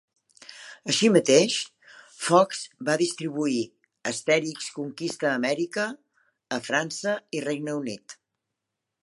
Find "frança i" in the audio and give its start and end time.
6.71-7.45